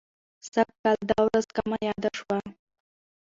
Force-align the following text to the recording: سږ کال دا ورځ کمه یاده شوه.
سږ 0.51 0.69
کال 0.81 0.99
دا 1.09 1.19
ورځ 1.27 1.45
کمه 1.55 1.77
یاده 1.87 2.09
شوه. 2.17 2.37